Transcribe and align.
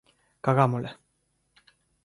Cagámola. 0.45 0.91